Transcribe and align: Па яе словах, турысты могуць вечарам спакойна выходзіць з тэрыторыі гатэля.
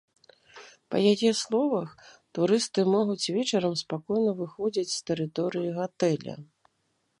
Па 0.93 0.97
яе 1.11 1.29
словах, 1.41 1.91
турысты 2.37 2.81
могуць 2.95 3.31
вечарам 3.37 3.77
спакойна 3.83 4.31
выходзіць 4.39 4.89
з 4.97 5.07
тэрыторыі 5.11 5.69
гатэля. 5.79 6.33